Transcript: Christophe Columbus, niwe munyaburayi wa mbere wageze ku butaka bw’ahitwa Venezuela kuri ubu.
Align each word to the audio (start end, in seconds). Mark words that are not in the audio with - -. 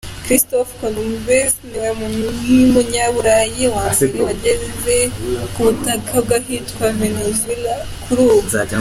Christophe 0.25 0.71
Columbus, 0.81 1.53
niwe 1.69 1.89
munyaburayi 2.73 3.63
wa 3.75 3.85
mbere 3.95 4.17
wageze 4.25 4.93
ku 5.53 5.59
butaka 5.65 6.15
bw’ahitwa 6.25 6.85
Venezuela 6.99 7.73
kuri 8.03 8.19
ubu. 8.35 8.47